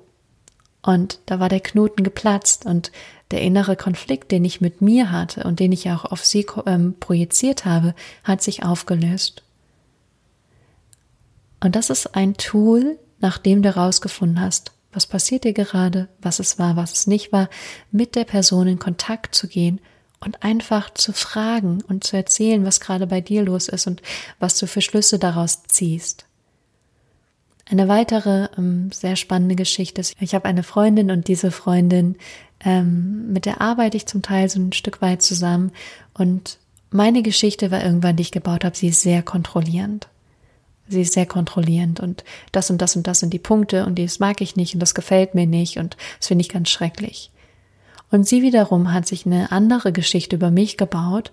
Und 0.82 1.20
da 1.26 1.40
war 1.40 1.50
der 1.50 1.60
Knoten 1.60 2.04
geplatzt 2.04 2.66
und 2.66 2.92
der 3.32 3.42
innere 3.42 3.76
Konflikt, 3.76 4.32
den 4.32 4.46
ich 4.46 4.62
mit 4.62 4.82
mir 4.82 5.12
hatte 5.12 5.44
und 5.44 5.60
den 5.60 5.72
ich 5.72 5.92
auch 5.92 6.06
auf 6.06 6.26
sie 6.26 6.48
ähm, 6.66 6.96
projiziert 7.00 7.66
habe, 7.66 7.94
hat 8.24 8.42
sich 8.42 8.64
aufgelöst. 8.64 9.44
Und 11.60 11.76
das 11.76 11.90
ist 11.90 12.16
ein 12.16 12.36
Tool, 12.36 12.98
nachdem 13.20 13.62
du 13.62 13.76
herausgefunden 13.76 14.42
hast, 14.42 14.72
was 14.92 15.06
passiert 15.06 15.44
dir 15.44 15.54
gerade, 15.54 16.10
was 16.22 16.40
es 16.40 16.58
war, 16.60 16.76
was 16.76 16.94
es 16.94 17.08
nicht 17.08 17.32
war, 17.32 17.50
mit 17.92 18.16
der 18.16 18.26
Person 18.26 18.68
in 18.68 18.80
Kontakt 18.80 19.36
zu 19.36 19.48
gehen 19.48 19.80
und 20.20 20.44
einfach 20.44 20.94
zu 20.94 21.14
fragen 21.14 21.82
und 21.88 22.04
zu 22.04 22.18
erzählen, 22.18 22.66
was 22.66 22.80
gerade 22.80 23.08
bei 23.08 23.22
dir 23.22 23.44
los 23.44 23.68
ist 23.68 23.88
und 23.88 24.02
was 24.40 24.58
du 24.58 24.68
für 24.68 24.82
Schlüsse 24.82 25.20
daraus 25.20 25.64
ziehst. 25.64 26.26
Eine 27.70 27.88
weitere 27.88 28.50
ähm, 28.58 28.92
sehr 28.92 29.16
spannende 29.16 29.56
Geschichte 29.56 30.02
ist, 30.02 30.16
ich 30.20 30.34
habe 30.34 30.46
eine 30.46 30.64
Freundin 30.64 31.12
und 31.12 31.28
diese 31.28 31.52
Freundin, 31.52 32.16
ähm, 32.62 33.32
mit 33.32 33.46
der 33.46 33.62
arbeite 33.62 33.96
ich 33.96 34.08
zum 34.08 34.24
Teil 34.24 34.50
so 34.50 34.60
ein 34.60 34.74
Stück 34.74 35.02
weit 35.02 35.22
zusammen 35.22 35.72
und 36.16 36.58
meine 36.92 37.22
Geschichte 37.22 37.70
war 37.70 37.84
irgendwann, 37.84 38.16
die 38.16 38.24
ich 38.24 38.32
gebaut 38.32 38.66
habe, 38.66 38.76
sie 38.76 38.88
ist 38.88 39.04
sehr 39.04 39.22
kontrollierend. 39.22 40.08
Sie 40.90 41.02
ist 41.02 41.14
sehr 41.14 41.26
kontrollierend 41.26 42.00
und 42.00 42.24
das 42.52 42.70
und 42.70 42.82
das 42.82 42.96
und 42.96 43.08
das 43.08 43.20
sind 43.20 43.32
die 43.32 43.40
Punkte 43.40 43.86
und 43.86 44.00
das 44.00 44.20
mag 44.20 44.42
ich 44.42 44.56
nicht 44.56 44.74
und 44.74 44.80
das 44.80 44.96
gefällt 44.96 45.36
mir 45.36 45.48
nicht 45.48 45.78
und 45.78 45.96
das 46.18 46.28
finde 46.28 46.42
ich 46.42 46.50
ganz 46.50 46.70
schrecklich. 46.70 47.32
Und 48.12 48.28
sie 48.28 48.42
wiederum 48.42 48.92
hat 48.92 49.08
sich 49.08 49.26
eine 49.26 49.52
andere 49.52 49.92
Geschichte 49.92 50.36
über 50.36 50.50
mich 50.50 50.78
gebaut 50.78 51.32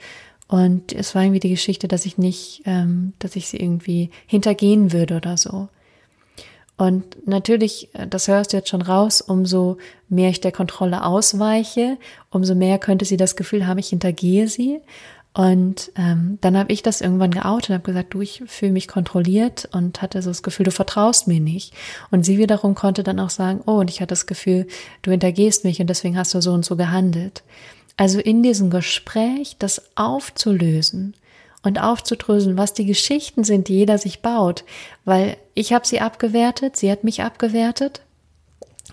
und 0.48 0.92
es 0.92 1.14
war 1.14 1.22
irgendwie 1.22 1.40
die 1.40 1.50
Geschichte, 1.50 1.88
dass 1.88 2.06
ich 2.06 2.18
nicht, 2.18 2.62
ähm, 2.66 3.14
dass 3.18 3.34
ich 3.34 3.48
sie 3.48 3.56
irgendwie 3.56 4.10
hintergehen 4.26 4.92
würde 4.92 5.16
oder 5.16 5.36
so. 5.36 5.68
Und 6.76 7.26
natürlich, 7.26 7.88
äh, 7.94 8.06
das 8.06 8.28
hörst 8.28 8.52
du 8.52 8.58
jetzt 8.58 8.68
schon 8.68 8.82
raus, 8.82 9.20
umso 9.20 9.78
mehr 10.08 10.30
ich 10.30 10.40
der 10.40 10.52
Kontrolle 10.52 11.04
ausweiche, 11.04 11.96
umso 12.30 12.54
mehr 12.54 12.78
könnte 12.78 13.04
sie 13.04 13.16
das 13.16 13.34
Gefühl 13.34 13.66
haben, 13.66 13.78
ich 13.78 13.88
hintergehe 13.88 14.46
sie. 14.46 14.80
Und 15.37 15.93
ähm, 15.97 16.38
dann 16.40 16.57
habe 16.57 16.73
ich 16.73 16.83
das 16.83 17.02
irgendwann 17.02 17.31
geoutet 17.31 17.69
und 17.69 17.75
habe 17.75 17.85
gesagt, 17.85 18.14
du, 18.14 18.23
ich 18.23 18.43
fühle 18.47 18.73
mich 18.73 18.88
kontrolliert 18.88 19.69
und 19.71 20.00
hatte 20.00 20.23
so 20.23 20.31
das 20.31 20.43
Gefühl, 20.43 20.64
du 20.64 20.71
vertraust 20.71 21.28
mir 21.28 21.40
nicht. 21.40 21.75
Und 22.11 22.25
sie 22.25 22.38
wiederum 22.38 22.75
konnte 22.75 23.02
dann 23.02 23.21
auch 23.21 23.28
sagen, 23.28 23.61
oh, 23.66 23.75
und 23.75 23.90
ich 23.90 24.00
hatte 24.00 24.12
das 24.14 24.25
Gefühl, 24.25 24.66
du 25.02 25.11
hintergehst 25.11 25.64
mich 25.64 25.78
und 25.78 25.88
deswegen 25.88 26.16
hast 26.16 26.33
du 26.33 26.40
so 26.40 26.52
und 26.52 26.64
so 26.64 26.75
gehandelt. 26.76 27.43
Also 27.99 28.19
in 28.19 28.43
diesem 28.43 28.71
Gespräch 28.71 29.57
das 29.59 29.83
aufzulösen 29.95 31.12
und 31.62 31.83
aufzudröseln, 31.83 32.57
was 32.57 32.73
die 32.73 32.87
Geschichten 32.87 33.45
sind, 33.45 33.69
die 33.69 33.75
jeder 33.75 33.99
sich 33.99 34.23
baut, 34.23 34.64
weil 35.05 35.37
ich 35.52 35.75
habe 35.75 35.87
sie 35.87 36.00
abgewertet, 36.00 36.78
sie 36.78 36.90
hat 36.90 37.05
mich 37.05 37.23
abgewertet. 37.23 38.00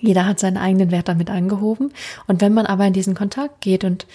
Jeder 0.02 0.26
hat 0.26 0.40
seinen 0.40 0.58
eigenen 0.58 0.92
Wert 0.92 1.08
damit 1.08 1.30
angehoben. 1.30 1.94
Und 2.28 2.42
wenn 2.42 2.54
man 2.54 2.66
aber 2.66 2.86
in 2.86 2.94
diesen 2.94 3.16
Kontakt 3.16 3.62
geht 3.62 3.86
und 3.86 4.06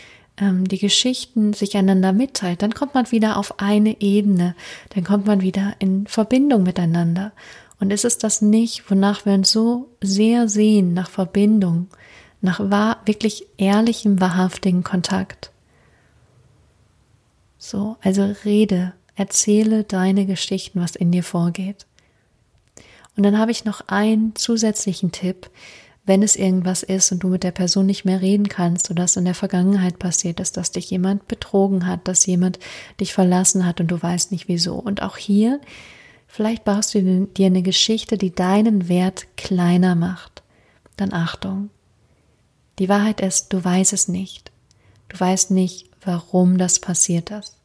ähm, 0.41 0.67
die 0.67 0.79
Geschichten 0.79 1.53
sich 1.53 1.77
einander 1.77 2.13
mitteilt, 2.13 2.63
dann 2.63 2.75
kommt 2.75 2.95
man 2.95 3.11
wieder 3.11 3.37
auf 3.37 3.61
eine 3.61 4.01
Ebene, 4.01 4.55
dann 4.91 5.05
kommt 5.05 5.27
man 5.27 5.41
wieder 5.41 5.75
in 5.79 6.07
Verbindung 6.07 6.63
miteinander. 6.63 7.33
Und 7.81 7.93
ist 7.93 8.05
es 8.05 8.19
das 8.19 8.43
nicht, 8.43 8.91
wonach 8.91 9.25
wir 9.25 9.35
uns 9.35 9.51
so 9.51 9.89
sehr 10.03 10.49
sehen, 10.49 10.95
nach 10.95 11.11
Verbindung, 11.11 11.89
nach 12.41 12.59
wahr, 12.71 13.03
wirklich 13.05 13.47
ehrlichem, 13.57 14.21
wahrhaftigen 14.21 14.83
Kontakt? 14.83 15.53
So, 17.59 17.97
also 18.03 18.35
rede, 18.45 18.95
erzähle 19.15 19.85
deine 19.85 20.27
Geschichten, 20.27 20.81
was 20.81 20.97
in 20.97 21.13
dir 21.13 21.25
vorgeht. 21.25 21.87
Und 23.17 23.25
dann 23.25 23.39
habe 23.39 23.51
ich 23.51 23.65
noch 23.65 23.89
einen 23.89 24.37
zusätzlichen 24.37 25.11
Tipp, 25.11 25.51
wenn 26.09 26.23
es 26.23 26.37
irgendwas 26.37 26.83
ist 26.83 27.13
und 27.13 27.23
du 27.23 27.29
mit 27.29 27.45
der 27.45 27.51
Person 27.51 27.85
nicht 27.85 28.07
mehr 28.07 28.23
reden 28.23 28.49
kannst 28.49 28.91
oder 28.91 29.05
es 29.05 29.17
in 29.17 29.27
der 29.27 29.35
Vergangenheit 29.35 29.99
passiert 29.99 30.41
ist, 30.41 30.57
dass 30.57 30.73
dich 30.73 30.91
jemand 30.91 31.29
betrogen 31.29 31.87
hat, 31.87 32.09
dass 32.09 32.25
jemand 32.25 32.59
dich 32.99 33.13
verlassen 33.13 33.67
hat 33.67 33.79
und 33.79 33.89
du 33.89 34.03
weißt 34.03 34.33
nicht 34.33 34.49
wieso. 34.49 34.77
Und 34.77 35.03
auch 35.03 35.19
hier, 35.19 35.61
vielleicht 36.27 36.65
baust 36.65 36.95
du 36.95 37.27
dir 37.27 37.47
eine 37.47 37.61
Geschichte, 37.61 38.17
die 38.17 38.35
deinen 38.35 38.89
Wert 38.89 39.27
kleiner 39.37 39.95
macht. 39.95 40.43
Dann 40.97 41.13
Achtung. 41.13 41.69
Die 42.79 42.89
Wahrheit 42.89 43.21
ist, 43.21 43.53
du 43.53 43.63
weißt 43.63 43.93
es 43.93 44.09
nicht. 44.09 44.51
Du 45.11 45.21
weißt 45.21 45.51
nicht, 45.51 45.91
warum 46.03 46.57
das 46.57 46.79
passiert 46.79 47.31
ist. 47.31 47.57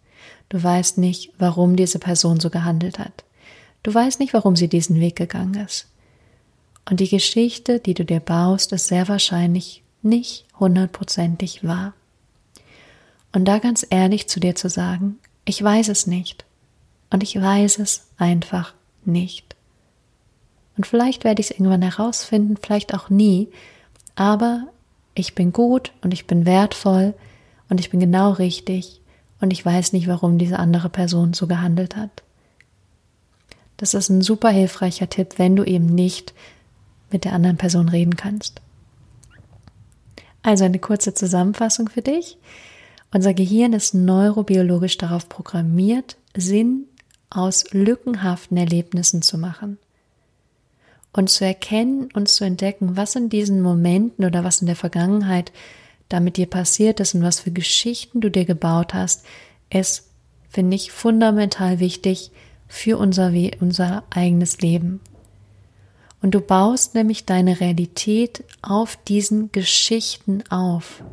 Du 0.49 0.61
weißt 0.61 0.97
nicht, 0.97 1.31
warum 1.39 1.77
diese 1.77 1.97
Person 1.97 2.41
so 2.41 2.49
gehandelt 2.49 2.99
hat. 2.99 3.23
Du 3.83 3.93
weißt 3.93 4.19
nicht, 4.19 4.33
warum 4.33 4.57
sie 4.57 4.67
diesen 4.67 4.99
Weg 4.99 5.15
gegangen 5.15 5.55
ist. 5.55 5.87
Und 6.89 6.99
die 6.99 7.09
Geschichte, 7.09 7.79
die 7.79 7.93
du 7.93 8.05
dir 8.05 8.19
baust, 8.19 8.71
ist 8.73 8.87
sehr 8.87 9.07
wahrscheinlich 9.07 9.83
nicht 10.01 10.45
hundertprozentig 10.59 11.63
wahr. 11.63 11.93
Und 13.31 13.45
da 13.45 13.59
ganz 13.59 13.85
ehrlich 13.89 14.27
zu 14.27 14.39
dir 14.39 14.55
zu 14.55 14.69
sagen, 14.69 15.17
ich 15.45 15.61
weiß 15.63 15.87
es 15.87 16.07
nicht. 16.07 16.45
Und 17.09 17.23
ich 17.23 17.39
weiß 17.39 17.79
es 17.79 18.07
einfach 18.17 18.73
nicht. 19.05 19.55
Und 20.77 20.87
vielleicht 20.87 21.23
werde 21.23 21.41
ich 21.41 21.51
es 21.51 21.51
irgendwann 21.51 21.81
herausfinden, 21.81 22.57
vielleicht 22.61 22.93
auch 22.93 23.09
nie, 23.09 23.49
aber 24.15 24.67
ich 25.13 25.35
bin 25.35 25.53
gut 25.53 25.91
und 26.01 26.13
ich 26.13 26.25
bin 26.25 26.45
wertvoll 26.45 27.13
und 27.69 27.79
ich 27.79 27.91
bin 27.91 27.99
genau 27.99 28.31
richtig 28.31 29.01
und 29.39 29.51
ich 29.51 29.63
weiß 29.63 29.93
nicht, 29.93 30.07
warum 30.07 30.37
diese 30.37 30.57
andere 30.57 30.89
Person 30.89 31.33
so 31.33 31.45
gehandelt 31.47 31.95
hat. 31.95 32.23
Das 33.77 33.93
ist 33.93 34.09
ein 34.09 34.21
super 34.21 34.49
hilfreicher 34.49 35.09
Tipp, 35.09 35.35
wenn 35.37 35.55
du 35.55 35.63
eben 35.63 35.85
nicht 35.85 36.33
mit 37.13 37.23
der 37.23 37.33
anderen 37.33 37.57
Person 37.57 37.87
reden 37.87 38.17
kannst. 38.17 38.61
Also 40.41 40.65
eine 40.65 40.79
kurze 40.79 41.13
Zusammenfassung 41.13 41.89
für 41.89 42.01
dich. 42.01 42.37
Unser 43.13 43.33
Gehirn 43.33 43.73
ist 43.73 43.93
neurobiologisch 43.93 44.97
darauf 44.97 45.29
programmiert, 45.29 46.17
Sinn 46.35 46.85
aus 47.29 47.71
lückenhaften 47.71 48.57
Erlebnissen 48.57 49.21
zu 49.21 49.37
machen 49.37 49.77
und 51.13 51.29
zu 51.29 51.45
erkennen 51.45 52.09
und 52.13 52.27
zu 52.27 52.43
entdecken, 52.43 52.97
was 52.97 53.15
in 53.15 53.29
diesen 53.29 53.61
Momenten 53.61 54.25
oder 54.25 54.43
was 54.43 54.61
in 54.61 54.67
der 54.67 54.75
Vergangenheit 54.75 55.51
da 56.09 56.19
mit 56.19 56.37
dir 56.37 56.47
passiert 56.47 56.99
ist 56.99 57.15
und 57.15 57.23
was 57.23 57.39
für 57.39 57.51
Geschichten 57.51 58.19
du 58.19 58.29
dir 58.29 58.45
gebaut 58.45 58.93
hast, 58.93 59.25
ist, 59.69 60.09
finde 60.49 60.75
ich, 60.75 60.91
fundamental 60.91 61.79
wichtig 61.79 62.31
für 62.67 62.97
unser, 62.97 63.31
unser 63.59 64.03
eigenes 64.09 64.59
Leben. 64.59 64.99
Und 66.23 66.31
du 66.31 66.39
baust 66.39 66.95
nämlich 66.95 67.25
deine 67.25 67.59
Realität 67.59 68.45
auf 68.61 68.95
diesen 68.95 69.51
Geschichten 69.51 70.41
auf. 70.49 71.03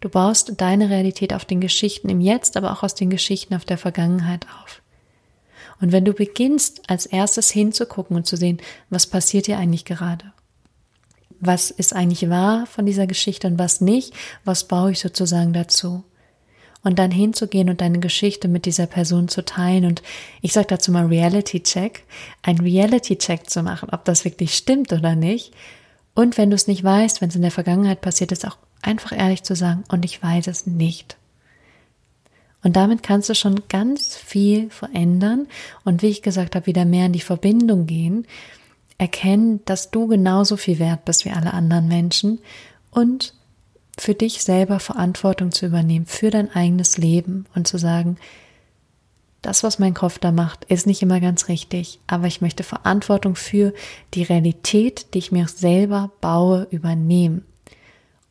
Du 0.00 0.08
baust 0.08 0.54
deine 0.56 0.90
Realität 0.90 1.32
auf 1.32 1.44
den 1.44 1.60
Geschichten 1.60 2.08
im 2.08 2.20
Jetzt, 2.20 2.56
aber 2.56 2.72
auch 2.72 2.82
aus 2.82 2.96
den 2.96 3.10
Geschichten 3.10 3.54
auf 3.54 3.64
der 3.64 3.78
Vergangenheit 3.78 4.46
auf. 4.60 4.82
Und 5.80 5.92
wenn 5.92 6.04
du 6.04 6.14
beginnst, 6.14 6.82
als 6.90 7.06
erstes 7.06 7.48
hinzugucken 7.50 8.16
und 8.16 8.26
zu 8.26 8.36
sehen, 8.36 8.58
was 8.90 9.06
passiert 9.06 9.46
hier 9.46 9.56
eigentlich 9.56 9.84
gerade? 9.84 10.32
Was 11.38 11.70
ist 11.70 11.94
eigentlich 11.94 12.28
wahr 12.28 12.66
von 12.66 12.86
dieser 12.86 13.06
Geschichte 13.06 13.46
und 13.46 13.56
was 13.56 13.80
nicht? 13.80 14.14
Was 14.44 14.64
baue 14.66 14.90
ich 14.90 14.98
sozusagen 14.98 15.52
dazu? 15.52 16.02
Und 16.82 16.98
dann 16.98 17.10
hinzugehen 17.10 17.68
und 17.68 17.82
deine 17.82 17.98
Geschichte 17.98 18.48
mit 18.48 18.64
dieser 18.64 18.86
Person 18.86 19.28
zu 19.28 19.44
teilen. 19.44 19.84
Und 19.84 20.02
ich 20.40 20.54
sage 20.54 20.68
dazu 20.68 20.90
mal 20.92 21.06
Reality-Check, 21.06 22.04
ein 22.42 22.58
Reality-Check 22.58 23.50
zu 23.50 23.62
machen, 23.62 23.90
ob 23.92 24.04
das 24.06 24.24
wirklich 24.24 24.54
stimmt 24.54 24.92
oder 24.92 25.14
nicht. 25.14 25.52
Und 26.14 26.38
wenn 26.38 26.50
du 26.50 26.56
es 26.56 26.66
nicht 26.66 26.82
weißt, 26.82 27.20
wenn 27.20 27.28
es 27.28 27.36
in 27.36 27.42
der 27.42 27.50
Vergangenheit 27.50 28.00
passiert 28.00 28.32
ist, 28.32 28.46
auch 28.46 28.56
einfach 28.82 29.12
ehrlich 29.12 29.42
zu 29.42 29.54
sagen, 29.54 29.84
und 29.88 30.04
ich 30.04 30.22
weiß 30.22 30.46
es 30.46 30.66
nicht. 30.66 31.16
Und 32.62 32.76
damit 32.76 33.02
kannst 33.02 33.28
du 33.28 33.34
schon 33.34 33.62
ganz 33.68 34.16
viel 34.16 34.68
verändern 34.70 35.46
und 35.84 36.02
wie 36.02 36.08
ich 36.08 36.22
gesagt 36.22 36.54
habe, 36.54 36.66
wieder 36.66 36.84
mehr 36.84 37.06
in 37.06 37.12
die 37.12 37.20
Verbindung 37.20 37.86
gehen, 37.86 38.26
erkennen, 38.98 39.60
dass 39.64 39.90
du 39.90 40.06
genauso 40.08 40.56
viel 40.56 40.78
wert 40.78 41.06
bist 41.06 41.24
wie 41.24 41.30
alle 41.30 41.54
anderen 41.54 41.88
Menschen 41.88 42.38
und 42.90 43.34
für 44.00 44.14
dich 44.14 44.42
selber 44.42 44.80
Verantwortung 44.80 45.52
zu 45.52 45.66
übernehmen, 45.66 46.06
für 46.06 46.30
dein 46.30 46.50
eigenes 46.50 46.96
Leben 46.96 47.44
und 47.54 47.68
zu 47.68 47.76
sagen, 47.76 48.16
das, 49.42 49.62
was 49.62 49.78
mein 49.78 49.92
Kopf 49.92 50.18
da 50.18 50.32
macht, 50.32 50.64
ist 50.64 50.86
nicht 50.86 51.02
immer 51.02 51.20
ganz 51.20 51.48
richtig, 51.48 52.00
aber 52.06 52.26
ich 52.26 52.40
möchte 52.40 52.62
Verantwortung 52.62 53.36
für 53.36 53.74
die 54.14 54.22
Realität, 54.22 55.12
die 55.12 55.18
ich 55.18 55.32
mir 55.32 55.48
selber 55.48 56.10
baue, 56.22 56.66
übernehmen. 56.70 57.44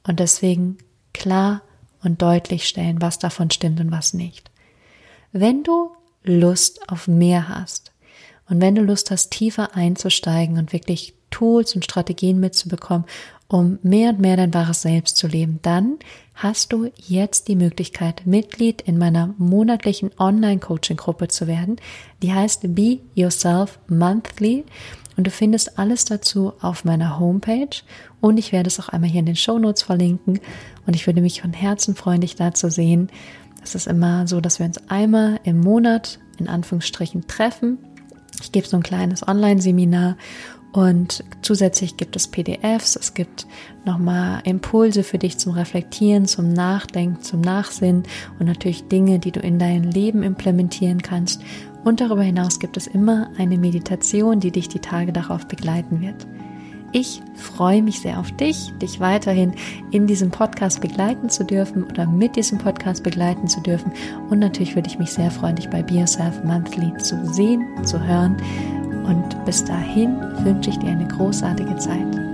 Und 0.03 0.19
deswegen 0.19 0.79
klar 1.13 1.61
und 2.03 2.21
deutlich 2.21 2.67
stellen, 2.67 2.99
was 3.01 3.19
davon 3.19 3.51
stimmt 3.51 3.79
und 3.79 3.91
was 3.91 4.13
nicht. 4.15 4.49
Wenn 5.31 5.63
du 5.63 5.91
Lust 6.23 6.89
auf 6.89 7.07
mehr 7.07 7.47
hast 7.47 7.91
und 8.49 8.59
wenn 8.59 8.73
du 8.73 8.81
Lust 8.81 9.11
hast, 9.11 9.29
tiefer 9.29 9.75
einzusteigen 9.75 10.57
und 10.57 10.73
wirklich 10.73 11.13
Tools 11.29 11.75
und 11.75 11.83
Strategien 11.83 12.39
mitzubekommen, 12.39 13.05
um 13.47 13.79
mehr 13.81 14.11
und 14.11 14.19
mehr 14.19 14.37
dein 14.37 14.53
wahres 14.53 14.83
Selbst 14.83 15.17
zu 15.17 15.27
leben, 15.27 15.59
dann 15.63 15.97
hast 16.35 16.71
du 16.71 16.91
jetzt 16.95 17.47
die 17.47 17.55
Möglichkeit, 17.55 18.25
Mitglied 18.25 18.81
in 18.81 18.97
meiner 18.97 19.33
monatlichen 19.37 20.11
Online-Coaching-Gruppe 20.17 21.27
zu 21.27 21.47
werden. 21.47 21.77
Die 22.21 22.33
heißt 22.33 22.75
Be 22.75 22.99
Yourself 23.15 23.79
Monthly 23.87 24.65
und 25.17 25.27
du 25.27 25.31
findest 25.31 25.79
alles 25.79 26.05
dazu 26.05 26.53
auf 26.61 26.85
meiner 26.85 27.19
Homepage 27.19 27.81
und 28.21 28.37
ich 28.37 28.51
werde 28.51 28.67
es 28.67 28.79
auch 28.79 28.89
einmal 28.89 29.09
hier 29.09 29.19
in 29.19 29.25
den 29.25 29.35
Show 29.35 29.59
Notes 29.59 29.81
verlinken 29.83 30.39
und 30.85 30.95
ich 30.95 31.07
würde 31.07 31.21
mich 31.21 31.41
von 31.41 31.51
Herzen 31.51 31.95
freuen, 31.95 32.21
dich 32.21 32.35
da 32.35 32.53
zu 32.53 32.69
sehen. 32.69 33.09
Es 33.61 33.75
ist 33.75 33.87
immer 33.87 34.27
so, 34.27 34.39
dass 34.39 34.59
wir 34.59 34.65
uns 34.65 34.77
einmal 34.89 35.39
im 35.43 35.59
Monat 35.59 36.19
in 36.37 36.47
Anführungsstrichen 36.47 37.27
treffen. 37.27 37.79
Ich 38.41 38.51
gebe 38.51 38.67
so 38.67 38.77
ein 38.77 38.83
kleines 38.83 39.27
Online-Seminar 39.27 40.15
und 40.71 41.23
zusätzlich 41.41 41.97
gibt 41.97 42.15
es 42.15 42.27
PDFs, 42.27 42.95
es 42.95 43.15
gibt 43.15 43.47
nochmal 43.85 44.41
Impulse 44.43 45.03
für 45.03 45.17
dich 45.17 45.39
zum 45.39 45.53
Reflektieren, 45.53 46.25
zum 46.25 46.53
Nachdenken, 46.53 47.23
zum 47.23 47.41
Nachsinnen 47.41 48.03
und 48.39 48.45
natürlich 48.45 48.87
Dinge, 48.87 49.17
die 49.17 49.31
du 49.31 49.39
in 49.39 49.57
dein 49.57 49.83
Leben 49.83 50.21
implementieren 50.21 51.01
kannst. 51.01 51.41
Und 51.83 52.01
darüber 52.01 52.21
hinaus 52.21 52.59
gibt 52.59 52.77
es 52.77 52.85
immer 52.85 53.29
eine 53.37 53.57
Meditation, 53.57 54.39
die 54.39 54.51
dich 54.51 54.67
die 54.67 54.79
Tage 54.79 55.11
darauf 55.11 55.47
begleiten 55.47 56.01
wird. 56.01 56.27
Ich 56.91 57.21
freue 57.35 57.83
mich 57.83 57.99
sehr 57.99 58.19
auf 58.19 58.31
dich, 58.31 58.73
dich 58.81 58.99
weiterhin 58.99 59.53
in 59.91 60.07
diesem 60.07 60.31
Podcast 60.31 60.81
begleiten 60.81 61.29
zu 61.29 61.43
dürfen 61.43 61.83
oder 61.83 62.07
mit 62.07 62.35
diesem 62.35 62.57
Podcast 62.57 63.03
begleiten 63.03 63.47
zu 63.47 63.61
dürfen. 63.61 63.91
Und 64.29 64.39
natürlich 64.39 64.75
würde 64.75 64.89
ich 64.89 64.97
mich 64.97 65.11
sehr 65.11 65.29
freuen, 65.29 65.55
dich 65.55 65.69
bei 65.69 65.83
Be 65.83 65.95
Yourself 65.95 66.43
Monthly 66.43 66.97
zu 66.97 67.31
sehen, 67.31 67.63
zu 67.85 68.03
hören. 68.03 68.37
Und 69.09 69.43
bis 69.43 69.65
dahin 69.65 70.21
wünsche 70.43 70.69
ich 70.69 70.77
dir 70.77 70.91
eine 70.91 71.07
großartige 71.07 71.75
Zeit. 71.77 72.28